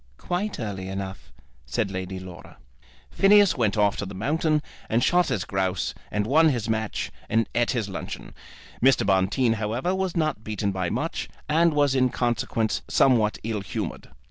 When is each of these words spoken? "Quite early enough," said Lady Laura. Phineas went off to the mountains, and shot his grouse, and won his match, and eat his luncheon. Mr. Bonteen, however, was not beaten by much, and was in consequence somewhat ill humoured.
"Quite 0.17 0.59
early 0.59 0.87
enough," 0.87 1.31
said 1.67 1.91
Lady 1.91 2.19
Laura. 2.19 2.57
Phineas 3.11 3.55
went 3.55 3.77
off 3.77 3.97
to 3.97 4.05
the 4.07 4.15
mountains, 4.15 4.63
and 4.89 5.03
shot 5.03 5.27
his 5.27 5.45
grouse, 5.45 5.93
and 6.09 6.25
won 6.25 6.49
his 6.49 6.67
match, 6.67 7.11
and 7.29 7.47
eat 7.53 7.69
his 7.73 7.87
luncheon. 7.87 8.33
Mr. 8.83 9.05
Bonteen, 9.05 9.53
however, 9.57 9.93
was 9.93 10.17
not 10.17 10.43
beaten 10.43 10.71
by 10.71 10.89
much, 10.89 11.29
and 11.47 11.75
was 11.75 11.93
in 11.93 12.09
consequence 12.09 12.81
somewhat 12.87 13.37
ill 13.43 13.61
humoured. 13.61 14.09